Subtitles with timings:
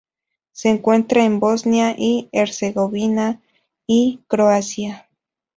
[0.51, 3.39] Se encuentra en Bosnia y Herzegovina
[3.85, 5.07] y Croacia.